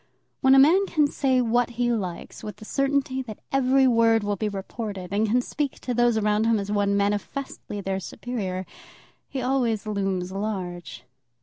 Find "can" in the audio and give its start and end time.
0.87-1.05, 5.27-5.43